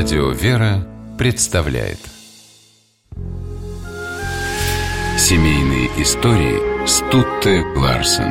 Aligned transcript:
Радио 0.00 0.30
«Вера» 0.30 0.86
представляет 1.18 1.98
Семейные 5.18 5.88
истории 6.00 6.86
Стутте 6.86 7.64
Ларсен 7.74 8.30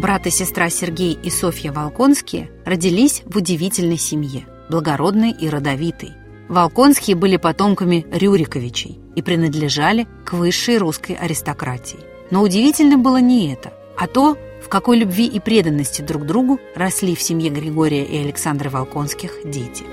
Брат 0.00 0.26
и 0.26 0.30
сестра 0.30 0.70
Сергей 0.70 1.18
и 1.22 1.28
Софья 1.28 1.70
Волконские 1.70 2.50
родились 2.64 3.24
в 3.26 3.36
удивительной 3.36 3.98
семье, 3.98 4.46
благородной 4.70 5.32
и 5.32 5.50
родовитой. 5.50 6.12
Волконские 6.48 7.14
были 7.14 7.36
потомками 7.36 8.06
Рюриковичей 8.10 8.98
и 9.14 9.20
принадлежали 9.20 10.08
к 10.24 10.32
высшей 10.32 10.78
русской 10.78 11.12
аристократии. 11.12 12.00
Но 12.30 12.40
удивительным 12.40 13.02
было 13.02 13.18
не 13.18 13.52
это, 13.52 13.74
а 13.98 14.06
то, 14.06 14.38
какой 14.74 14.98
любви 14.98 15.26
и 15.26 15.38
преданности 15.38 16.02
друг 16.02 16.26
другу 16.26 16.58
росли 16.74 17.14
в 17.14 17.22
семье 17.22 17.48
Григория 17.48 18.04
и 18.04 18.18
Александры 18.18 18.70
Волконских 18.70 19.30
дети. 19.44 19.84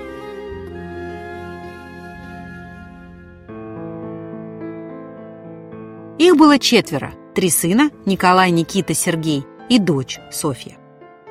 Их 6.18 6.36
было 6.36 6.58
четверо– 6.58 7.12
три 7.36 7.48
сына– 7.48 7.90
Николай, 8.06 8.50
Никита, 8.50 8.92
Сергей 8.92 9.44
и 9.68 9.78
дочь 9.78 10.18
Софья. 10.32 10.76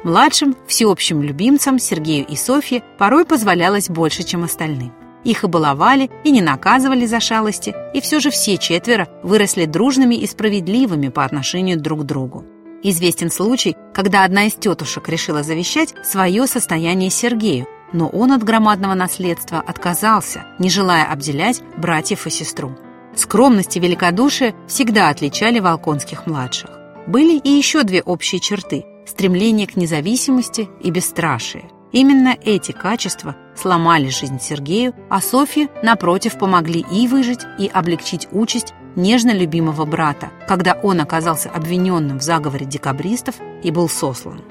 Младшим, 0.06 0.56
всеобщим 0.66 1.22
любимцам 1.22 1.78
Сергею 1.78 2.26
и 2.26 2.38
Софье 2.38 2.82
порой 2.98 3.26
позволялось 3.26 3.90
больше, 3.90 4.24
чем 4.24 4.46
остальным. 4.46 4.94
Их 5.26 5.44
и 5.44 5.48
баловали, 5.48 6.10
и 6.24 6.32
не 6.32 6.42
наказывали 6.42 7.06
за 7.06 7.20
шалости, 7.20 7.76
и 7.94 8.00
все 8.00 8.22
же 8.22 8.30
все 8.30 8.58
четверо 8.58 9.10
выросли 9.24 9.66
дружными 9.66 10.16
и 10.16 10.26
справедливыми 10.26 11.10
по 11.10 11.26
отношению 11.26 11.78
друг 11.78 12.04
к 12.04 12.04
другу. 12.04 12.46
Известен 12.84 13.30
случай, 13.30 13.76
когда 13.94 14.24
одна 14.24 14.46
из 14.46 14.56
тетушек 14.56 15.08
решила 15.08 15.44
завещать 15.44 15.94
свое 16.04 16.48
состояние 16.48 17.10
Сергею, 17.10 17.68
но 17.94 18.08
он 18.08 18.32
от 18.32 18.44
громадного 18.44 18.94
наследства 18.94 19.60
отказался, 19.60 20.46
не 20.60 20.70
желая 20.70 21.06
обделять 21.06 21.62
братьев 21.78 22.26
и 22.26 22.30
сестру. 22.30 22.76
Скромность 23.16 23.76
и 23.78 23.80
великодушие 23.80 24.56
всегда 24.68 25.10
отличали 25.10 25.60
волконских 25.60 26.26
младших. 26.26 26.72
Были 27.08 27.38
и 27.38 27.50
еще 27.50 27.84
две 27.84 28.02
общие 28.02 28.40
черты– 28.40 28.86
стремление 29.06 29.68
к 29.68 29.76
независимости 29.76 30.70
и 30.82 30.90
бесстрашие– 30.90 31.70
Именно 31.92 32.38
эти 32.44 32.72
качества 32.72 33.36
сломали 33.56 34.08
жизнь 34.08 34.40
Сергею, 34.40 34.96
а 35.10 35.22
Софье, 35.22 35.68
напротив, 35.84 36.38
помогли 36.38 36.86
и 36.92 37.08
выжить, 37.08 37.42
и 37.60 37.68
облегчить 37.68 38.28
участь 38.32 38.74
нежно 38.96 39.32
любимого 39.32 39.86
брата, 39.86 40.30
когда 40.48 40.74
он 40.74 41.02
оказался 41.02 41.50
обвиненным 41.50 42.20
в 42.20 42.24
заговоре 42.24 42.66
декабристов 42.66 43.36
и 43.64 43.72
был 43.72 43.90
сослан. 43.90 44.42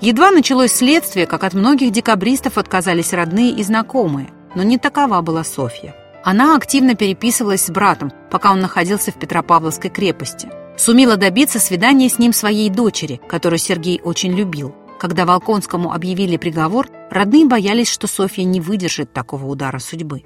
Едва 0.00 0.30
началось 0.30 0.72
следствие, 0.72 1.26
как 1.26 1.44
от 1.44 1.54
многих 1.54 1.92
декабристов 1.92 2.58
отказались 2.58 3.12
родные 3.12 3.52
и 3.52 3.62
знакомые, 3.62 4.30
но 4.54 4.62
не 4.62 4.76
такова 4.76 5.20
была 5.22 5.44
Софья. 5.44 5.94
Она 6.24 6.56
активно 6.56 6.94
переписывалась 6.94 7.64
с 7.64 7.70
братом, 7.70 8.12
пока 8.30 8.52
он 8.52 8.60
находился 8.60 9.12
в 9.12 9.14
Петропавловской 9.14 9.90
крепости. 9.90 10.48
Сумела 10.76 11.16
добиться 11.16 11.58
свидания 11.58 12.08
с 12.08 12.18
ним 12.18 12.32
своей 12.32 12.70
дочери, 12.70 13.20
которую 13.28 13.58
Сергей 13.58 14.00
очень 14.02 14.32
любил. 14.32 14.74
Когда 15.02 15.26
Волконскому 15.26 15.92
объявили 15.92 16.36
приговор, 16.36 16.86
родные 17.10 17.44
боялись, 17.44 17.90
что 17.90 18.06
Софья 18.06 18.44
не 18.44 18.60
выдержит 18.60 19.12
такого 19.12 19.46
удара 19.46 19.80
судьбы. 19.80 20.22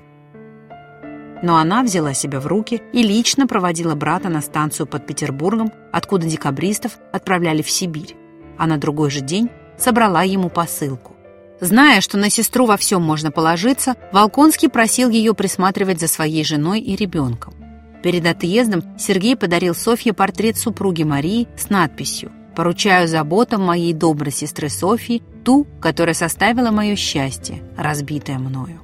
Но 1.43 1.57
она 1.57 1.83
взяла 1.83 2.13
себя 2.13 2.41
в 2.41 2.47
руки 2.47 2.83
и 2.93 3.03
лично 3.03 3.47
проводила 3.47 3.95
брата 3.95 4.29
на 4.29 4.43
станцию 4.43 4.87
под 4.87 5.07
Петербургом, 5.07 5.73
откуда 5.95 6.27
декабристов 6.27 6.99
отправляли 7.11 7.63
в 7.63 7.71
Сибирь. 7.71 8.17
А 8.59 8.67
на 8.67 8.77
другой 8.77 9.11
же 9.11 9.23
день 9.23 9.49
собрала 9.79 10.25
ему 10.25 10.51
посылку. 10.51 11.17
Зная, 11.59 12.03
что 12.03 12.19
на 12.19 12.29
сестру 12.29 12.67
во 12.67 12.77
всем 12.77 13.01
можно 13.01 13.31
положиться, 13.31 13.95
Волконский 14.13 14.69
просил 14.69 15.09
ее 15.09 15.33
присматривать 15.33 16.01
за 16.01 16.07
своей 16.07 16.45
женой 16.45 16.81
и 16.81 16.97
ребенком. 16.97 17.55
Перед 18.03 18.27
отъездом 18.27 18.83
Сергей 18.99 19.37
подарил 19.37 19.75
Софье 19.75 20.13
портрет 20.13 20.59
супруги 20.59 21.03
Марии 21.03 21.49
с 21.57 21.71
надписью 21.71 22.31
Поручаю 22.57 23.07
заботам 23.07 23.63
моей 23.63 23.93
доброй 23.93 24.33
сестры 24.33 24.71
Софьи, 24.71 25.23
ту, 25.45 25.67
которая 25.79 26.15
составила 26.15 26.71
мое 26.71 26.97
счастье, 26.97 27.63
разбитое 27.77 28.39
мною. 28.39 28.81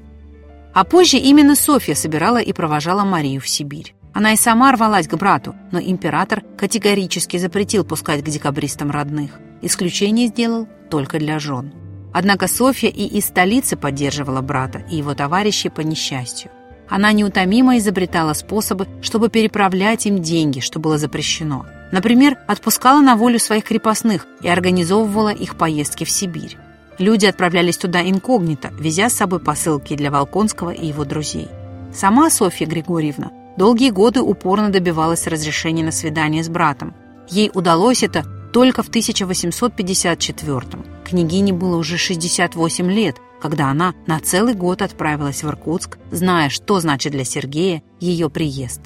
А 0.75 0.85
позже 0.85 1.17
именно 1.17 1.57
Софья 1.57 1.95
собирала 1.95 2.37
и 2.37 2.53
провожала 2.53 3.05
Марию 3.05 3.41
в 3.41 3.49
Сибирь. 3.49 3.95
Она 4.13 4.35
и 4.35 4.37
сама 4.37 4.73
рвалась 4.73 5.09
к 5.09 5.15
брату, 5.17 5.55
но 5.71 5.81
император 5.81 6.43
категорически 6.59 7.39
запретил 7.39 7.83
пускать 7.83 8.23
к 8.23 8.29
декабристам 8.29 8.91
родных. 8.91 9.41
Исключение 9.63 10.27
сделал 10.27 10.69
только 10.91 11.19
для 11.19 11.39
жен. 11.39 11.73
Однако 12.13 12.49
Софья 12.49 12.91
и 12.91 13.07
из 13.07 13.25
столицы 13.25 13.77
поддерживала 13.79 14.43
брата 14.43 14.85
и 14.91 14.97
его 14.97 15.15
товарищей 15.15 15.71
по 15.71 15.81
несчастью. 15.81 16.51
Она 16.89 17.13
неутомимо 17.13 17.79
изобретала 17.79 18.33
способы, 18.33 18.87
чтобы 19.01 19.29
переправлять 19.29 20.07
им 20.07 20.23
деньги, 20.23 20.61
что 20.61 20.79
было 20.79 20.99
запрещено– 20.99 21.67
Например, 21.93 22.39
отпускала 22.47 23.01
на 23.03 23.17
волю 23.17 23.39
своих 23.39 23.65
крепостных 23.65 24.27
и 24.41 24.49
организовывала 24.49 25.29
их 25.29 25.57
поездки 25.57 26.05
в 26.05 26.11
Сибирь. 26.11 26.57
Люди 26.99 27.27
отправлялись 27.27 27.77
туда 27.77 28.03
инкогнито, 28.03 28.73
везя 28.81 29.11
с 29.11 29.15
собой 29.15 29.41
посылки 29.41 29.95
для 29.95 30.11
Волконского 30.11 30.71
и 30.71 30.87
его 30.87 31.05
друзей. 31.05 31.49
Сама 31.95 32.31
Софья 32.31 32.67
Григорьевна 32.67 33.31
долгие 33.59 33.91
годы 33.91 34.23
упорно 34.23 34.71
добивалась 34.71 35.27
разрешения 35.27 35.85
на 35.85 35.93
свидание 35.93 36.43
с 36.43 36.49
братом. 36.49 36.95
Ей 37.29 37.51
удалось 37.53 38.03
это 38.03 38.25
только 38.55 38.83
в 38.83 38.89
1854 38.89 40.57
-м. 40.57 40.87
Княгине 41.05 41.53
было 41.53 41.77
уже 41.77 41.99
68 41.99 42.91
лет, 42.91 43.17
когда 43.43 43.71
она 43.71 43.95
на 44.07 44.21
целый 44.21 44.55
год 44.55 44.83
отправилась 44.83 45.43
в 45.43 45.49
Иркутск, 45.49 45.99
зная, 46.13 46.49
что 46.49 46.79
значит 46.79 47.11
для 47.11 47.25
Сергея 47.25 47.83
ее 47.99 48.31
приезд. 48.31 48.83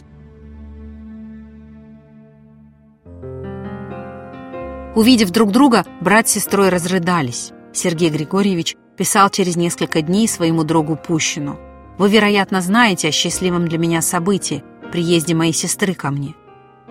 Увидев 4.94 5.28
друг 5.28 5.53
друга, 5.53 5.84
брат 6.00 6.27
с 6.27 6.33
сестрой 6.33 6.71
разрыдались. 6.71 7.53
Сергей 7.75 8.09
Григорьевич 8.09 8.77
писал 8.97 9.28
через 9.28 9.56
несколько 9.56 10.00
дней 10.00 10.27
своему 10.27 10.65
другу 10.65 10.97
Пущину. 10.97 11.59
«Вы, 11.99 12.09
вероятно, 12.09 12.62
знаете 12.62 13.09
о 13.09 13.12
счастливом 13.12 13.69
для 13.69 13.77
меня 13.77 14.00
событии, 14.00 14.65
приезде 14.91 15.34
моей 15.34 15.53
сестры 15.53 15.93
ко 15.93 16.11
мне. 16.11 16.34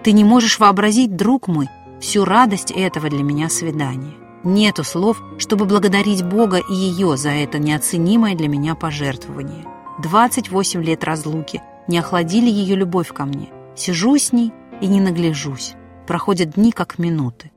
Ты 0.03 0.11
не 0.11 0.23
можешь 0.23 0.59
вообразить, 0.59 1.15
друг 1.15 1.47
мой, 1.47 1.67
всю 1.99 2.25
радость 2.25 2.69
этого 2.69 3.09
для 3.09 3.23
меня 3.23 3.49
свидания. 3.49 4.24
Нету 4.45 4.83
слов, 4.83 5.23
чтобы 5.39 5.65
благодарить 5.65 6.23
Бога 6.23 6.57
и 6.57 6.71
ее 6.71 7.17
за 7.17 7.31
это 7.31 7.57
неоценимое 7.57 8.35
для 8.35 8.47
меня 8.47 8.75
пожертвование. 8.75 9.65
28 10.03 10.83
лет 10.83 11.03
разлуки 11.03 11.63
не 11.87 11.97
охладили 11.97 12.47
ее 12.47 12.75
любовь 12.75 13.11
ко 13.11 13.25
мне. 13.25 13.49
Сижу 13.75 14.15
с 14.15 14.31
ней 14.31 14.53
и 14.81 14.85
не 14.85 15.01
нагляжусь. 15.01 15.73
Проходят 16.05 16.51
дни, 16.51 16.71
как 16.71 16.99
минуты. 16.99 17.51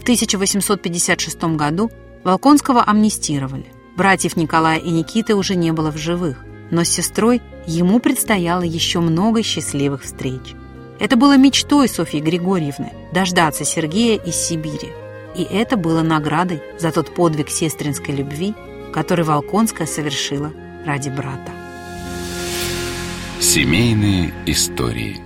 В 0.00 0.02
1856 0.02 1.44
году 1.56 1.90
Волконского 2.24 2.82
амнистировали. 2.84 3.66
Братьев 3.98 4.36
Николая 4.36 4.78
и 4.78 4.88
Никиты 4.88 5.34
уже 5.34 5.56
не 5.56 5.72
было 5.72 5.92
в 5.92 5.98
живых, 5.98 6.42
но 6.70 6.84
с 6.84 6.88
сестрой 6.88 7.42
ему 7.66 8.00
предстояло 8.00 8.62
еще 8.62 9.00
много 9.00 9.42
счастливых 9.42 10.04
встреч. 10.04 10.54
Это 10.98 11.16
было 11.16 11.36
мечтой 11.36 11.88
Софьи 11.88 12.20
Григорьевны– 12.20 12.92
дождаться 13.12 13.64
Сергея 13.64 14.18
из 14.18 14.34
Сибири. 14.34 14.92
И 15.34 15.42
это 15.42 15.76
было 15.76 16.02
наградой 16.02 16.62
за 16.78 16.90
тот 16.92 17.14
подвиг 17.14 17.50
сестринской 17.50 18.14
любви, 18.14 18.54
который 18.92 19.24
Волконская 19.24 19.86
совершила 19.86 20.52
ради 20.86 21.10
брата. 21.10 21.52
Семейные 23.40 24.32
истории 24.46 25.20